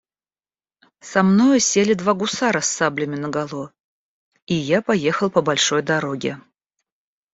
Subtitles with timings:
[1.09, 3.71] Со мною сели два гусара с саблями наголо,
[4.47, 6.41] и я поехал по большой дороге.